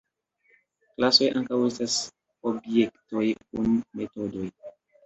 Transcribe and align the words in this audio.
Klasoj 0.95 1.27
ankaŭ 1.41 1.59
estas 1.67 1.99
objektoj 2.53 3.31
kun 3.47 3.73
metodoj. 4.03 4.53